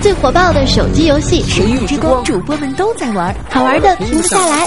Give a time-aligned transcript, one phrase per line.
[0.00, 4.66] 最火爆的手机游戏《神域之光》，主播们都在玩，好玩的停不下来。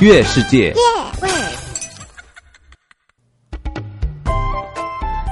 [0.00, 0.72] 月世界，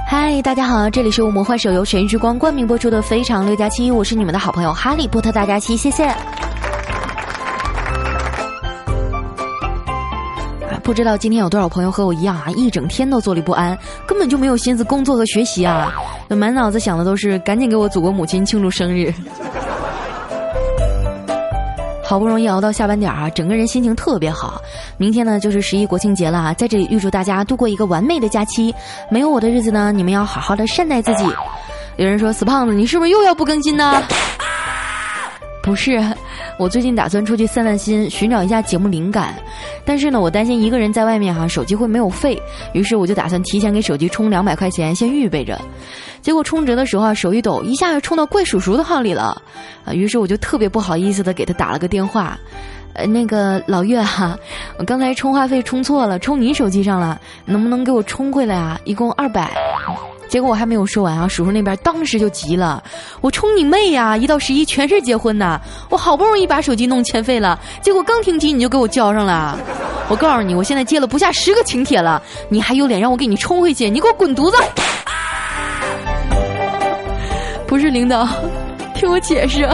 [0.07, 6.15] 嗨，大家好，这里是魔幻手游《神域之光》冠名播出的《非常六加七》，我是你们的好朋友哈利波特大家七，谢谢。
[10.83, 15.93] 不知道今天有多少朋友和我一样啊，一整天都坐立不安，根本就没有心思工作和学习啊，
[16.29, 19.13] 满脑子想的都是赶紧给我祖国母亲庆祝生日。
[22.03, 24.61] 好不容易熬到下班点儿啊，整个人心情特别好。
[24.97, 28.75] 明天呢就是十一国庆节了，在这里预祝大家度过一个完美的假期。
[29.09, 31.23] 没有我的日子呢，你们要好好的善待自己。
[31.95, 34.03] 有人说死胖子，你是不是又要不更新呢？
[35.61, 36.01] 不是。
[36.57, 39.35] 我最近打算出去散散心，寻找一下节目灵感，
[39.85, 42.39] 但是呢，我担心一个人在外面哈，手机会没有费，
[42.73, 45.59] 于是我就打算提前给手机充两百块钱，先预备着。
[46.21, 49.41] 结果充值的时候啊，手一抖，一下就充到怪叔叔的号里了，
[49.85, 52.37] 啊，于是我就特别不好意思的给他打了个电话，
[52.93, 54.37] 呃，那个老岳哈，
[54.77, 58.79] 我刚才充话费充错了，充你手机上了，能不能给我充回来啊？
[58.83, 59.49] 一共二百。
[60.31, 62.81] 结果我还没有说完啊，叔叔那边当时就急了，
[63.19, 64.15] 我冲你妹呀！
[64.15, 69.59] 一到十一全是结婚的，我好不容易把手机弄欠费了，结果刚停机你就给我交上了。
[70.07, 73.89] 我告诉你，我现在接了不下十个请帖了，你还有脸让我给你充回去？
[73.89, 74.57] 你给我滚犊子！
[77.67, 78.25] 不是领导，
[78.95, 79.67] 听我解释。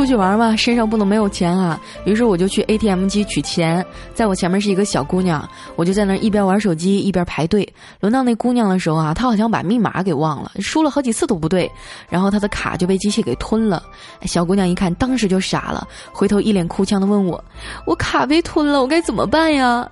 [0.00, 1.78] 出去玩嘛，身上不能没有钱啊！
[2.06, 3.84] 于是我就去 ATM 机取钱，
[4.14, 7.70] 在我前面是一个小姑娘，我就在那一边玩手机一边排队。
[8.00, 11.70] 轮到那姑娘的时候啊，她好像把密码给忘了，输了好几次都不对，
[12.08, 13.82] 然后她的卡就被机器给吞了。
[14.22, 17.44] 小姑娘一看，当时就傻了，回头一脸哭腔的问我
[17.84, 19.86] ：“我卡被吞了，我该怎么办呀？”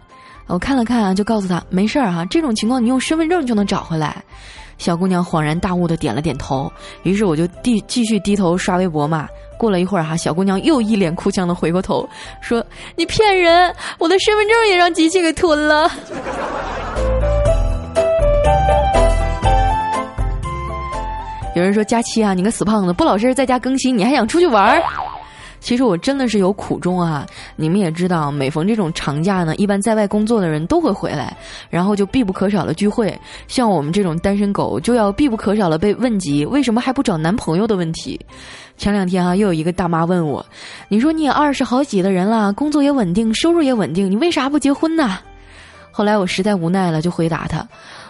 [0.48, 4.24] 我看了看啊，就告诉她：“没事儿哈，这种情况你用身份证就能找回来。”
[4.78, 6.72] 小姑娘恍然大悟的点了点头。
[7.02, 9.28] 于是我就低继续低头刷微博嘛。
[9.58, 12.08] 过了一会儿哈，小姑娘又一脸哭腔的回过头，
[12.40, 12.64] 说
[12.96, 15.90] ：“你骗人，我的身份证也让机器给吞了。”
[21.56, 24.80] 有人说：“佳期啊，你个死胖子，不老实在家更新，你还想出去玩？”
[25.60, 27.26] 其实我真的是有苦衷啊！
[27.56, 31.36] 你们也知道，每逢这种长假呢，一般在外工作的人都会回来，
[31.68, 33.16] 然后就必不可少的聚会。
[33.48, 38.18] 像我们这种单身狗，就要必不可少的被问及为什么还不找男朋友的问题。
[38.76, 40.44] 前两天啊，又有一个大妈问我
[40.88, 45.18] ：“你说你也二十好几的人了，工作也稳定，收入也稳定，你为啥不结婚呢？”
[45.90, 47.66] 后来我实在无奈了，就回答她：“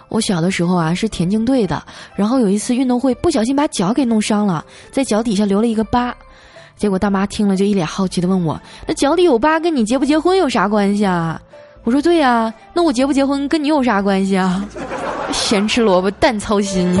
[0.09, 1.83] 我小的时候啊是田径队的，
[2.15, 6.15] 然后有一次运动会不小心把脚给弄伤了，在脚底下留了一个疤。”
[6.79, 11.39] 结果大妈听了就一脸好奇的问我：“那脚底有疤跟你结不结婚有啥关系啊？”
[11.83, 14.65] 我说：“对呀，那我结不结婚跟你有啥关系啊？
[15.33, 16.97] 咸吃萝卜淡操心。”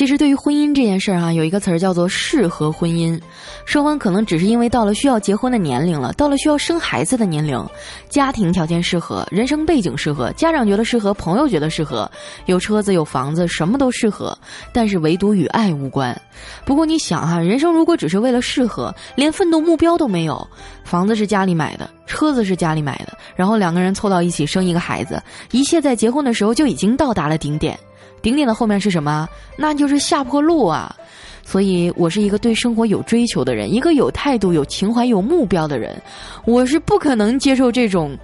[0.00, 3.20] 其实，对于婚姻这件事儿啊，有一个词儿叫做“适合婚姻”。
[3.66, 7.62] 双方可能只是因为到了需要结婚的年龄了，到了需要生孩子的年龄，
[8.08, 12.10] 家庭条件适合，人生背景适合，家长觉得适合，朋友觉得适合，
[12.46, 14.34] 有车子有房子，什么都适合，
[14.72, 16.18] 但是唯独与爱无关。
[16.64, 20.48] 不过你想哈，人生如果只是为了适合，连奋斗目标都没有，
[20.82, 27.78] 房子是家里买的，车子是家里买的，然后两个人凑到一起生一个孩子，一切在结婚的时候就已经到达了顶点。
[28.22, 29.28] 顶点的后面是什么？
[29.56, 30.94] 那就是下坡路啊！
[31.42, 36.00] 所以我是一个对生活有追求的人，一个有态度、有情怀、有目标的人，
[36.44, 38.16] 我是不可能接受这种。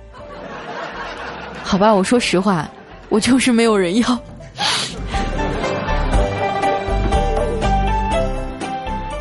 [1.64, 2.68] 好吧，我说实话，
[3.08, 4.18] 我就是没有人要。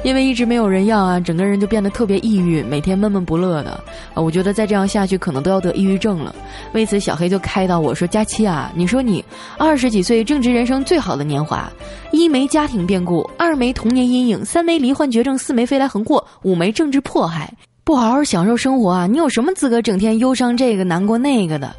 [0.05, 3.71] 因为一直没有人要啊，整个人就变得特别抑郁，每天闷闷不乐的
[4.13, 4.21] 啊。
[4.21, 6.35] 我觉得再这样下去，可能都要得抑郁症了。
[6.73, 9.25] 为此，小黑就开导我说：“佳期啊，你说你
[9.57, 11.67] 二十几岁正值人生最好的年华，
[12.11, 17.51] 一没家庭变故，二没童年阴影，三没罹患绝症，四没飞来横祸，五没政治迫害，
[17.83, 19.07] 不好好享受生活啊！
[19.07, 21.75] 你有什么资格整天忧伤这个难过那个的？”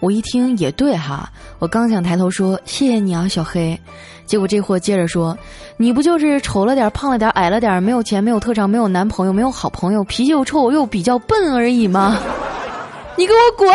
[0.00, 1.28] 我一听也对哈，
[1.58, 3.78] 我刚想抬头说谢谢你啊，小黑，
[4.26, 5.36] 结果这货接着说，
[5.76, 12.16] 你不就是丑了点、胖了点、矮了点、没有钱、没有特长、没有男朋友、没有好朋友、脾气又臭又比较笨而已吗？
[13.16, 13.68] 你给我滚！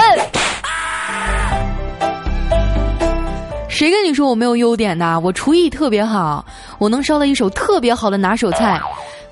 [3.67, 5.19] 谁跟你说我没有优点的？
[5.19, 6.45] 我厨艺特别好，
[6.77, 8.79] 我能烧的一手特别好的拿手菜，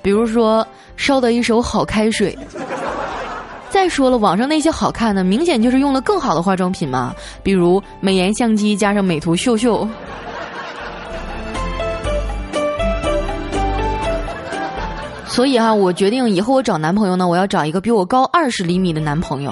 [0.02, 0.66] 比如说
[0.96, 2.36] 烧的一手好开水。
[3.72, 9.88] 再说了，网上那些好看的，明显就是用了更好的化妆品嘛，比如美颜相机加上美图秀秀。
[15.26, 19.50] 所以哈，我决定以后我找男朋友呢，我要找一个比我高二十厘米的男朋友，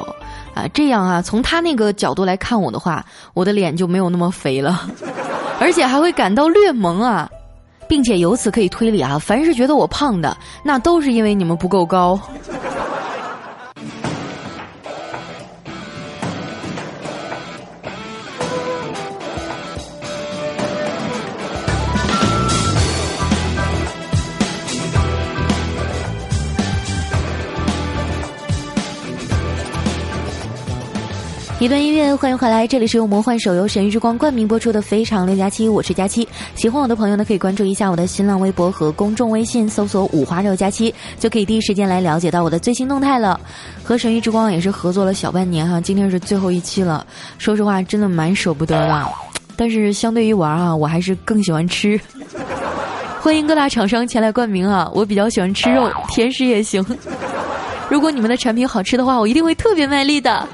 [0.52, 3.02] 啊，这样啊，从他那个角度来看我的话，
[3.32, 4.82] 我的脸就没有那么肥了，
[5.58, 7.26] 而且还会感到略萌啊，
[7.88, 12.20] 并且由此可以推理啊，凡是觉得我胖的，那都是因为你们不够高。
[31.60, 36.26] 一段音乐，欢迎回来，这里是由魔幻手游《神域之光》冠名播出的《非常六加七》，我是佳期。
[36.54, 43.38] 喜欢我的朋友呢，可以关注一下我的新浪微博和公众微信，搜索“五花肉佳期”，就可以第一时间来了解到我的最新动态了。
[43.84, 47.06] 和《神域之光》也是合作了小半年哈，今天是最后一期了。
[47.36, 49.06] 说实话，真的蛮舍不得的，
[49.54, 52.00] 但是相对于玩啊，我还是更喜欢吃。
[53.20, 56.82] 欢迎各大厂商前来冠名啊， 我比较喜欢吃肉，甜食也行。
[57.90, 60.48] 如果你们的产品好吃的话，我一定会特别卖力的。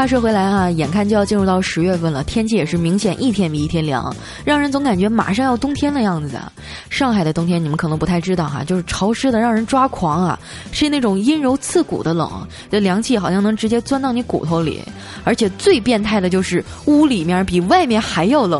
[0.00, 4.16] 话说回来啊，眼看就要进入到十月份了，天气也是明显一天比一天凉，
[4.46, 6.40] 让人总感觉马上要冬天的样子。
[6.88, 10.40] 上海的冬天你们可能不太知道哈，就是潮湿的让人抓狂啊，
[10.72, 14.80] 是那种阴柔刺骨的冷，这凉气好像能直接钻到你骨头里，
[15.22, 18.58] 而且最变态的就是屋里面比外面还要冷。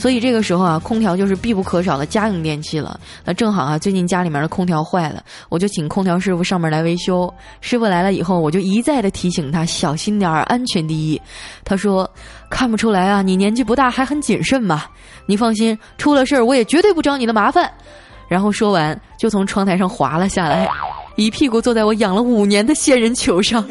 [0.00, 2.98] 所以这个时候啊，空调就是必不可少的家用电器了。
[3.24, 7.32] 那正好啊，最近家里面的空调坏了，我就请空调师傅上门来维修。
[7.60, 11.20] 师傅来了以后，我就一再的提醒他小心点儿，安全第一。
[11.64, 12.10] 他说
[12.48, 14.84] ：“看不出来啊，你年纪不大，还很谨慎嘛？
[15.26, 17.70] 你放心，出了事儿我也绝对不找你的麻烦。”
[18.26, 20.66] 然后说完，就从窗台上滑了下来，
[21.16, 23.62] 一屁股坐在我养了五年的仙人球上。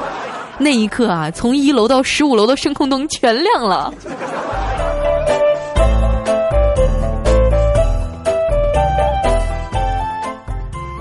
[0.58, 3.92] 那一刻啊，从一楼到十五楼的声控灯全亮了。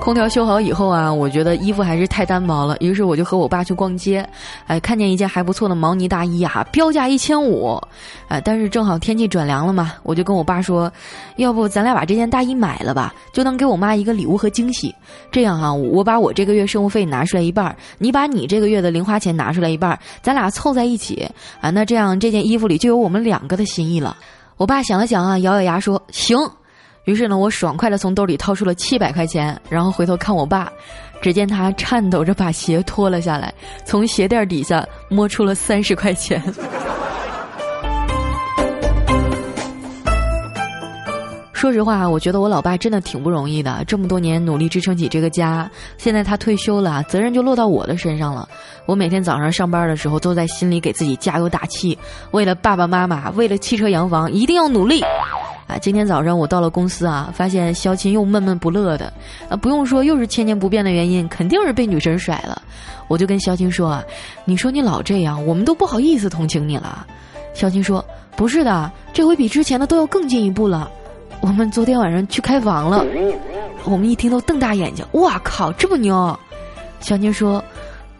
[0.06, 4.24] 空调修好以后啊，我觉得衣服还是太单薄了，于是我就和我爸去逛街，
[4.68, 7.82] 哎，看见一件还不错的毛呢大衣啊，标价一千五，
[8.28, 10.94] 哎，但是正好天气转凉了嘛，我就跟我爸说，
[11.38, 14.94] 要不咱俩把这件大衣买了吧，就能给我妈一个礼物和惊喜。
[15.32, 21.28] 这样啊，我把我这个月生活费拿出来一半，你把你这个月的零花钱拿出来一半，咱俩凑在一起
[21.60, 24.16] 啊，那这样这件衣服里就有我们两个的心意了。
[24.58, 26.38] 我爸想了想啊，咬咬牙说行。
[27.06, 30.72] 于是呢，我爽快的从兜里掏出了七百块钱，然后回头看我爸，
[31.22, 33.54] 只见他颤抖着把鞋脱了下来，
[33.86, 36.42] 从鞋垫底下摸出了三十块钱。
[41.54, 48.48] 说实话，我觉得我老爸真的挺不容易的，这么多年努力支撑起这个家，现在他退休了，责任就落到我的身上了。
[48.86, 51.98] 我每天早上上班的时候，都在心里给自己加油打气，
[52.32, 55.04] 为了爸爸妈妈，为了汽车洋房，一定要努力。
[55.68, 59.12] 啊，今天早上我到了公司啊，发现肖琴又闷闷不乐的，
[59.50, 62.62] 啊，不用说，又是千年不变的原因，肯定是被女神甩了。
[63.08, 64.04] 我就跟肖琴说啊，
[64.46, 67.06] 你说你老这样，我们都不好意思同情你了。
[67.54, 68.04] 肖琴说，
[68.36, 70.92] 不是的，这回比之前的都要更进一步了。
[71.42, 73.06] 我们昨天晚上去开房了，
[73.86, 76.38] 我们一听都瞪大眼睛，哇靠，这么牛！
[77.00, 77.64] 小琴说，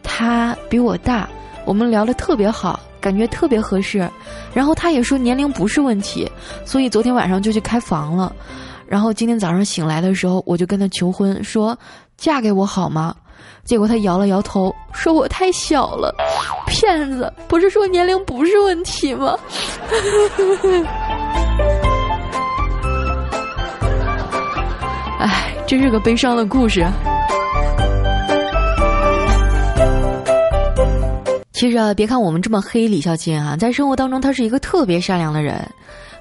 [0.04, 1.28] 他比我大，
[1.66, 2.80] 我们聊得特别好。
[3.02, 4.10] 感觉特别合适，
[4.52, 6.28] 然后他也说年龄不是问题，
[6.66, 8.36] 所以昨天晚上就去开房了。
[8.88, 11.78] 然后今天早上醒来的时候，我就跟他求婚，说
[12.18, 13.16] 嫁给我好吗？
[13.64, 16.16] 结果他摇了摇头，说我太小了。
[16.66, 19.38] 骗子，不是说年龄不是问题吗？
[25.20, 26.84] 哎，真是个悲伤的故事。
[31.56, 35.66] 其实啊，别看我们这么黑李孝钦啊，在生活当中他是一个特别善良的人。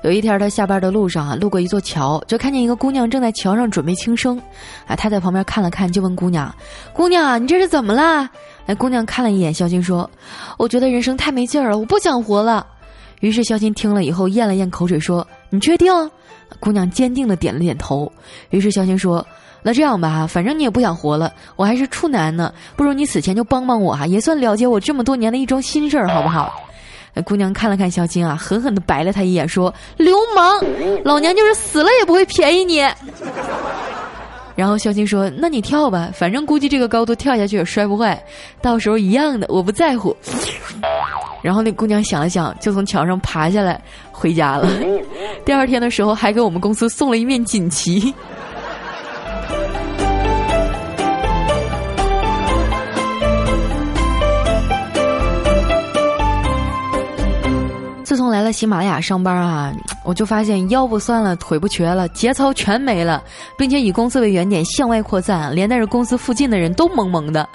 [0.04, 4.40] 有一天他下班的路上啊，路过一座桥，就看见一个姑娘正在桥上准备轻生。
[4.86, 6.54] 啊，他在旁边看了看，就问姑娘
[6.94, 8.30] ：“姑娘，你这是怎么了？”
[8.66, 10.08] 哎，姑娘看了一眼孝钦，说
[10.56, 12.64] ：“我觉得人生太没劲儿了，我不想活了。”
[13.18, 15.92] 于是孝钦听了以后咽了咽口水，说：“你确定？”
[16.60, 18.12] 姑娘坚定的点了点头。
[18.50, 19.26] 于是孝钦说。
[19.66, 26.52] 那这样吧，反正你也不想活了，我还是处男呢，不如你死前就帮帮我哈，也算了解我这么多年的一桩心事儿，好不好？
[27.24, 30.62] 姑娘看了看肖金啊，狠狠的白了他一眼，说：“流氓，
[31.02, 32.86] 老娘就是死了也不会便宜你。”
[34.54, 38.22] 然后肖金说：“那你跳吧，反正估计这个高度跳下去也摔不坏，
[38.60, 40.14] 到时候一样的，我不在乎。”
[41.40, 43.80] 然后那姑娘想了想，就从桥上爬下来
[44.10, 44.68] 回家了。
[45.44, 48.12] 第二天的时候，还给我们公司送了一面锦旗。
[58.14, 59.74] 自从来了喜马拉雅上班啊，
[60.06, 63.20] 我就发现腰不酸了，腿不瘸了，节操全没了，
[63.58, 67.48] 并且以公司为原点向外扩散，连带着公司附近的人都萌萌的。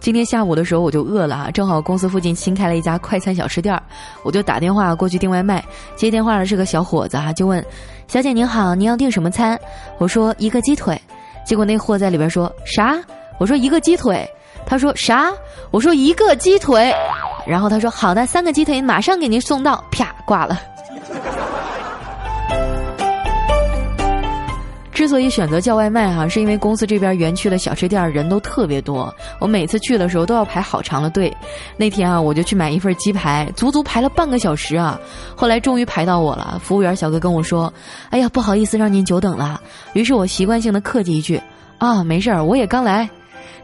[0.00, 3.76] 今天下午的时候我就饿了啊，正好公司附近新开了一家快餐小吃店，
[4.22, 5.64] 我就打电话过去订外卖。
[5.96, 7.60] 接电话的是个小伙子哈，就问
[8.06, 9.58] ：“小姐您好，您要订什么餐？”
[9.98, 10.96] 我说：“一个鸡腿。”
[11.44, 12.96] 结果那货在里边说：“啥？”
[13.40, 14.24] 我说：“一个鸡腿。”
[14.64, 15.32] 他说：“啥？”
[15.72, 16.94] 我说：“一个鸡腿。”
[17.48, 20.60] 然后他说：“好的，三个鸡腿马上给您送到。”啪，挂了。
[24.92, 31.34] 之所以选择叫外卖哈，是因为公司这边园区的小吃店人都特别多，我每次去的时候都要排好长的队。
[31.76, 35.00] 那天啊，我就去买一份鸡排，足足排了半个小时啊。
[35.36, 37.72] 后来终于排到我了，服务员小哥跟我说
[38.10, 39.60] ：“哎呀，不好意思让您久等了。”
[39.94, 41.40] 于是我习惯性的客气一句
[41.78, 43.08] ：“啊，没事儿，我也刚来。”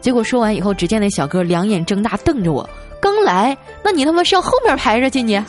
[0.04, 2.68] 结果说完以后，只见那小哥两眼睁大瞪着我。
[3.00, 5.42] 刚来，那你他妈上后面排着去你？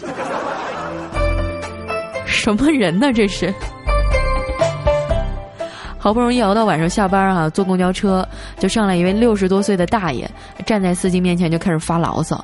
[2.25, 3.11] 什么人呢？
[3.11, 3.53] 这是？
[5.97, 8.25] 好不容易熬到晚上下班啊，坐公交车
[8.57, 10.25] 就上来一位六十多岁的大爷，
[10.65, 12.41] 站在司机面前就开始发牢骚：“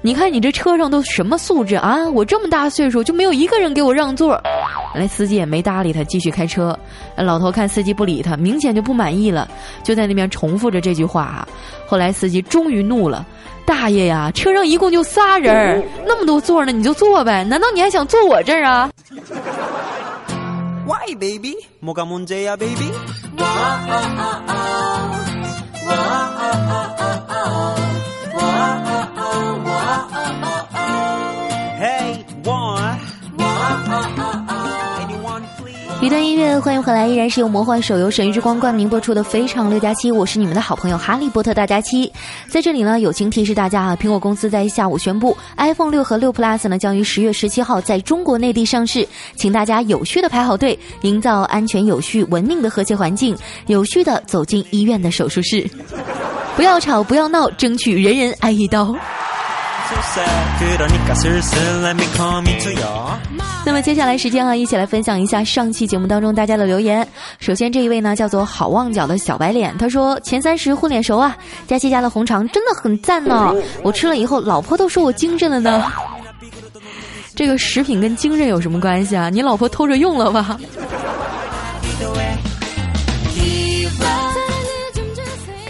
[0.00, 2.08] 你看你这车上都什么素质啊？
[2.10, 4.40] 我这么大岁数就没有一个人给我让座。”
[4.94, 6.78] 那司机也没搭理他继续开车。
[7.16, 9.48] 老头看司机不理他明显就不满意了
[9.82, 11.48] 就在那边重复着这句话啊。
[11.86, 13.26] 后来司机终于怒了
[13.64, 18.90] 大爷呀车上一共就仨人那么多座呢你就坐呗难道你还想坐我这儿啊
[20.86, 22.90] ？Why baby 莫干蒙 j 啊 baby
[36.00, 42.10] 一段音乐，欢迎回来，依然是由魔幻手游《神域之光》冠名播出的《非常六加七》，我是你们的好朋友哈利波特大家七。
[42.48, 53.36] 在这里呢，友情提示大家啊，苹果公司在下午宣布，iPhone 六和六 Plus 呢将于十月十七号在中国内地上市，请大家有序的排好队，营造安全、有序、文明的和谐环境，
[53.66, 55.68] 有序的走进医院的手术室，
[56.54, 58.94] 不要吵，不要闹，争取人人挨一刀。
[63.64, 67.08] 那么接下来时间啊，一起来分享一下上期节目当中大家的留言。
[67.38, 71.34] 首先这一位呢叫做好望角的小白脸，他说前三十混脸熟啊，
[71.66, 75.82] 佳琪家的红肠真的很赞呢，我吃了以后老婆都说我精神了呢。
[77.34, 79.30] 这个食品跟精神有什么关系啊？
[79.30, 80.58] 你老婆偷着用了吧？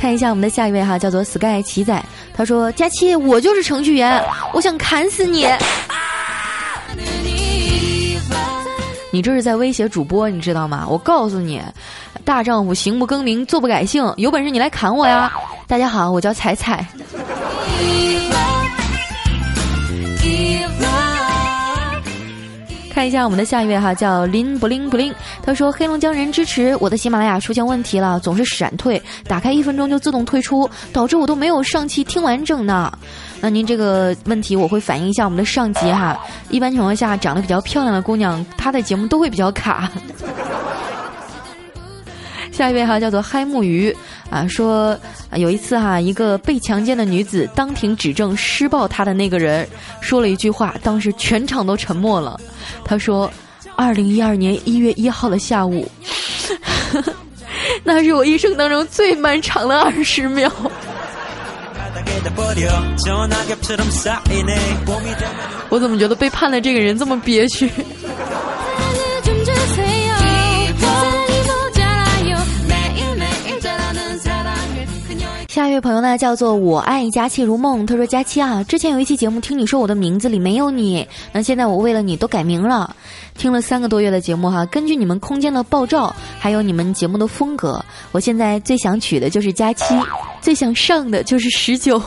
[0.01, 2.05] 看一下我们的下一位哈，叫做 Sky 奇仔。
[2.39, 5.45] 他说：“佳期，我就是程序员，我想砍死你！
[9.11, 10.87] 你这是在威胁主播，你知道吗？
[10.89, 11.61] 我告诉你，
[12.25, 15.33] 大丈夫行不更名，坐不改姓，有本事你来砍我呀！
[15.67, 16.87] 大家好，我叫彩彩。”
[22.99, 25.15] 看一下我们的下一位哈，叫林不灵不灵。
[25.41, 32.93] 他说：“黑龙江人支持我的喜马拉雅出现问题了，总是闪退，打开一分钟就自动退出，导致我都没有上期听完整呢。
[33.41, 36.19] 那您这个问题我会反映一下我们的上级哈。
[36.51, 39.89] 一般情况下，长得比较漂亮的姑娘，她的节目都会比较卡。
[42.59, 43.97] 下一位哈，叫做嗨木鱼。”
[44.31, 44.99] 啊，说
[45.37, 49.67] 有一次哈，一个被强奸的女子当庭指证施暴她的那个人
[50.01, 52.39] 说了一句话，当时全场都沉默了。
[52.85, 53.31] 他说
[53.77, 55.89] ：“二零一二年一月一号的下午，
[57.85, 60.53] 那是我一生当中最漫长的二十秒。”
[65.71, 67.71] 我怎么觉得被判的这个人这么憋屈？
[75.79, 77.87] 位朋友呢，叫做我爱佳期如梦。
[77.87, 82.97] 他说：“佳期啊，之前有一期节目听你说我的名字里没有你，那现在我为了你都改名了。
[83.37, 87.81] 听了三个多月的节目哈，根据你们空间的爆照，还有你们节目的风格，
[88.11, 89.97] 我现在最想取的就是佳期，
[90.41, 92.03] 最想上的就是十九。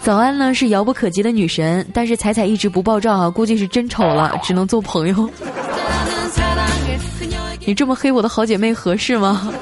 [0.00, 5.28] 早安呢是遥不可及的女神，但是彩彩一直不爆照啊，估计是真丑了，只能做朋友。
[7.66, 9.52] 你这么黑我的好姐妹合适吗？”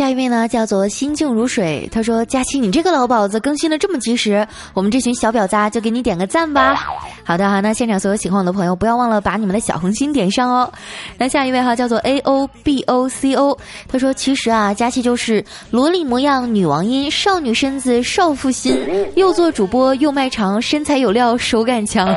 [0.00, 1.86] 下一位呢，叫做心静如水。
[1.92, 6.74] 他说：“佳期，你这个老鸨子更新的这么及时，我们这群小婊子就给你点个赞吧。”
[7.22, 10.72] 好的哈，那现场所有喜欢我的朋友，不要忘了把你们的小红心点上哦。
[11.18, 13.58] 那下一位哈，叫做 A O B O C O。
[13.88, 18.74] 他说：“其实啊，佳期就是萝莉模样，女王音，少女身子，少妇心，
[19.16, 22.08] 又做主播又卖唱，身材有料，手感强。”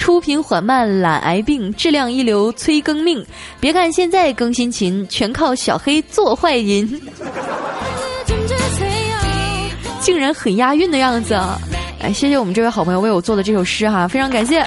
[0.00, 3.24] 出品缓慢，懒癌病，质量一流，催更命。
[3.60, 7.00] 别看现在更新勤，全靠小黑做坏人。
[10.00, 11.38] 竟然很押韵的样子。
[12.00, 14.66] 哎，谢谢我们这位好朋友为我做的这首诗哈，非常感谢。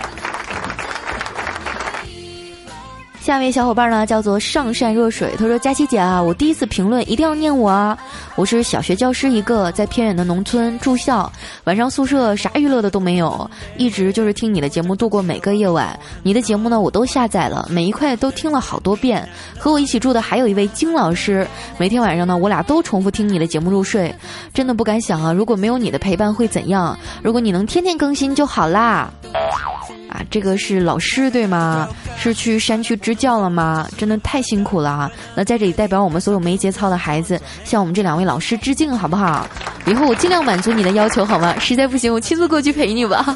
[3.23, 5.33] 下一位小伙伴呢，叫做上善若水。
[5.39, 7.97] 他说：“佳琪姐啊，我第一次评论一定要念我啊！
[8.35, 11.31] 我是小学教师一个，在偏远的农村住校，
[11.63, 15.97] 晚上宿舍啥娱乐的都没有，一直就是听你的节目度过每个夜晚。
[16.21, 19.25] 你的节目呢，我都下载了，每一块都听了好多遍。
[19.57, 24.13] 和我一起住的还有一位金老师，每天晚上呢，我俩都重复听你的节目入睡。
[24.53, 26.99] 真的不敢想啊，如果没有你的陪伴会怎样？
[27.21, 29.09] 如果你能天天更新就好啦。”
[30.13, 31.89] 啊，这个是老师对吗？
[32.19, 33.89] 是去山区支教了吗？
[33.97, 35.11] 真的太辛苦了啊！
[35.33, 39.47] 那在这里代表我们所有没节操的孩子，向我们这两位老师致敬，好不好？
[39.87, 41.57] 以后我尽量满足你的要求，好吗？
[41.59, 43.35] 实在不行，我亲自过去陪你吧。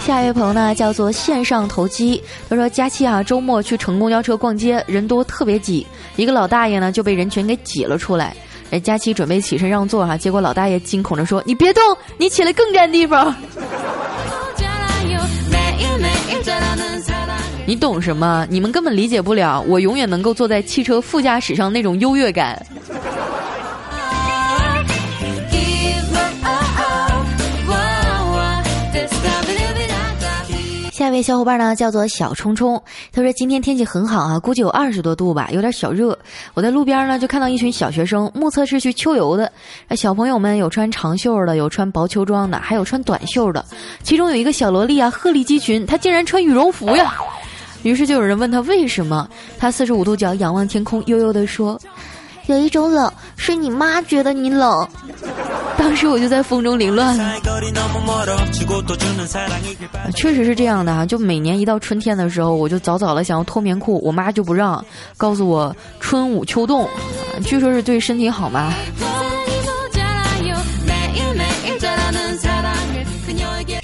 [0.00, 2.22] 下一位朋友呢，叫做线上投机。
[2.48, 5.86] 他说：“佳期啊，周末去乘公交车逛街，人多特别挤，
[6.16, 8.34] 一个老大爷呢就被人群给挤了出来。
[8.70, 11.82] 哎，佳琪准备起身让座哈，结果老大爷惊恐着说：‘你别动，
[12.18, 13.34] 你起来更占地方。
[17.66, 18.46] ’你懂什么？
[18.48, 22.64] 你们根本理解不了，我永远能够坐在汽车副驾驶上那种优越感。”
[31.10, 32.80] 一位小伙伴呢，叫做小冲冲。
[33.12, 36.16] 他说：“今天天气很好啊，估计有二十多度吧，有点小热。
[36.54, 39.50] 我在路边呢，就看到一群小学生，目测是去秋游的。
[39.96, 43.64] 小朋友们有穿长袖的，有穿薄秋装的，还有穿短袖的。
[44.04, 47.12] 其中有一个小萝莉啊，鹤立鸡群，她竟然穿羽绒服呀！
[47.82, 49.28] 于是就有人问他为什么？
[49.58, 51.80] 他四十五度角仰望天空，悠悠地说。”
[52.46, 54.88] 有一种冷，是你妈觉得你冷。
[55.80, 57.40] 当时我就在风中凌乱了。
[60.14, 64.84] 确实是这样的啊，就每年一到春天的时候，我就早早的想要脱棉裤，我妈就不让，
[65.16, 66.86] 告诉我春捂秋冻，
[67.46, 68.74] 据说是对身体好嘛。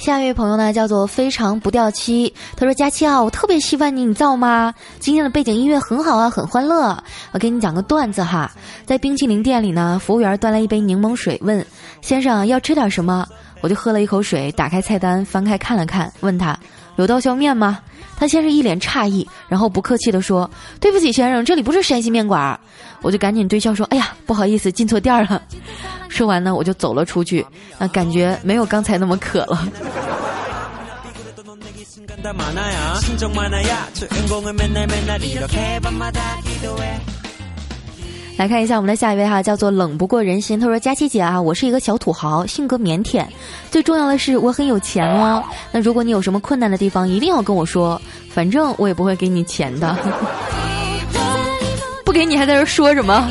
[0.07, 2.33] 下一位朋友呢，叫做非常不掉漆。
[2.57, 4.73] 他说：“佳期啊，我特别喜欢你，你造吗？
[5.01, 6.97] 今天的背景音乐很好啊，很欢乐。
[7.33, 8.49] 我给你讲个段子哈，
[8.85, 11.67] 在冰淇淋店里呢，服务员端来一杯柠檬水，问
[12.03, 13.27] 先生要吃点什么？
[13.63, 16.57] 我就喝了一口水，打开菜单，翻开看了看，问他
[16.97, 17.79] 有刀削面吗？
[18.19, 22.59] 他先是一脸诧异，然后不客气地说：对不起，先生，这里不是山西面馆。
[23.03, 25.43] 我就赶紧对笑说：哎呀，不好意思，进错店了。
[26.09, 27.47] 说完呢，我就走了出去，
[27.79, 29.69] 啊，感觉没有刚才那么渴了。
[38.37, 40.61] 来看一下我们的下一位哈，叫做冷不过人心。
[40.61, 43.25] 他说：“佳琪姐啊，我是一个小土豪，性格腼腆，
[43.71, 45.43] 最重要的是我很有钱哦。
[45.73, 49.97] 那如果你有什么困难的地方，一定要跟我说，反正我也不会给你钱的。
[52.05, 53.27] 不给你还在这说什么？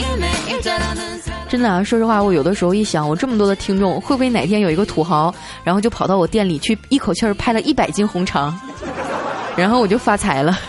[1.48, 5.32] 真的啊，说实话，我有的时候一想，我这么多的听众，会不会哪天有一个土豪，
[5.63, 8.60] 然后就跑到我店里去，一口气儿拍了一百斤红肠，
[9.56, 10.60] 然后我就发财了。”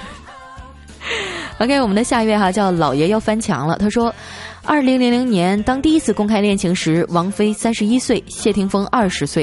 [1.59, 3.79] OK，我们的下一位哈叫老爷要翻墙了。
[3.79, 4.15] 他说，
[4.63, 9.43] 二零零零年当第一次公开恋情时，王菲三十一岁，谢霆锋二十岁，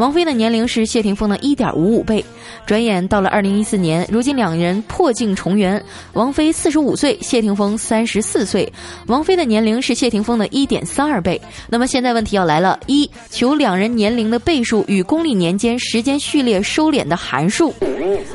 [0.00, 2.24] 王菲的年龄是谢霆锋的一点五五倍。
[2.66, 5.80] 转眼到了二零一四年，如今两人破镜重圆，
[6.14, 8.70] 王菲四十五岁，谢霆锋三十四岁，
[9.06, 11.40] 王菲的年龄是谢霆锋的一点三二倍。
[11.68, 17.72] 那么现在问题要来了：一，求两人年龄的倍数与公历年间时间序列收敛的函数；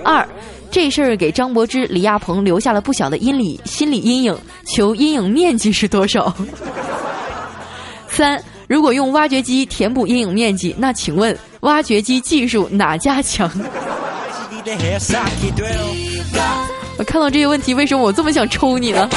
[0.02, 0.26] 二。
[0.72, 6.34] 这事儿给张柏芝、李亚鹏留下了不小的阴理心理阴影，求阴影面积是多少？
[8.10, 13.50] 三，如果用挖掘机填补阴影面积，那请问挖掘机技术哪家强？
[16.98, 19.10] 我看到这些问题，为什么我这么想抽你呢？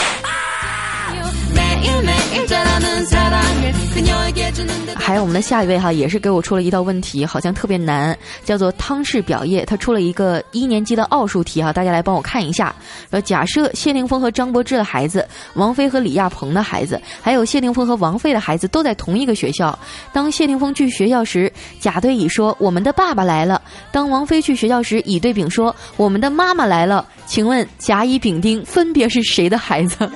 [4.96, 9.64] 还有我们的下一位哈，也是给我出了一道问题，好像特别难，叫做汤氏表业。
[9.64, 12.74] 他出了一个一年级的奥数题哈，大家来帮我看一下。
[13.10, 19.76] 呃，假设谢霆锋和张柏芝的孩子，王菲和李亚鹏的孩子，还有谢霆锋和王菲的孩子都在同一个学校。
[20.12, 23.60] 当谢霆锋去学校时，甲对乙说：“我们的爸爸来了。”
[23.90, 30.08] 当王菲去学校时，乙对丙说：“我们的妈妈来了。”请问甲、乙、丙、丁分别是谁的孩子？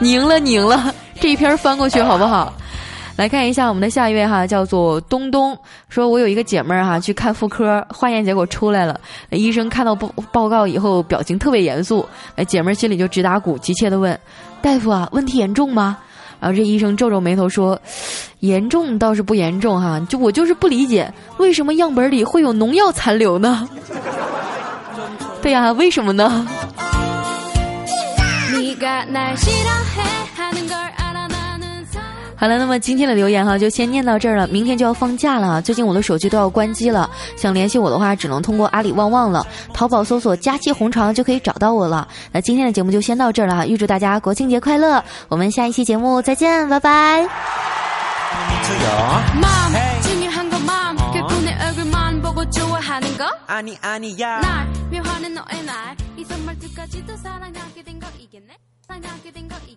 [0.00, 0.94] 拧了，拧了！
[1.20, 2.52] 这一篇翻过去好不好？
[3.16, 5.58] 来看一下我们的下一位哈，叫做东东，
[5.88, 14.16] 说我有一个姐妹儿哈，去看妇科，化验结果出来了，医生看到报报告以后，表情特别严肃，哎，姐妹儿心里就直打鼓，急切的问
[14.62, 15.98] 大夫啊，问题严重吗？
[16.38, 17.76] 然后这医生皱皱眉头说，
[18.38, 23.68] 严重倒是不严重哈，就我就是不理解，为什么样本里会有农药残留呢？
[25.42, 26.46] 对呀、为什么呢？
[32.40, 42.06] 好了，那么今天的留言哈就先念到这儿了，明天就要放假了，最近我的手机都要关机了，想联系我的话只能通过阿里旺旺了，淘宝搜索“佳期红肠”就可以找到我了。
[42.30, 47.26] 那今天的节目就先到这儿了，预祝大家国庆节快乐，我们下一期节目再见，拜拜。
[57.60, 57.97] 미
[58.90, 59.68] i'm not giving up